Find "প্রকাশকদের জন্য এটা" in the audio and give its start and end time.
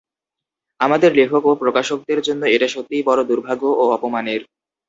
1.61-2.67